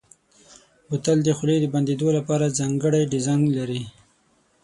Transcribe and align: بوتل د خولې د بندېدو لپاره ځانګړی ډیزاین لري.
بوتل 0.87 1.17
د 1.23 1.29
خولې 1.37 1.57
د 1.61 1.65
بندېدو 1.73 2.07
لپاره 2.17 2.55
ځانګړی 2.59 3.09
ډیزاین 3.13 3.41
لري. 3.57 3.81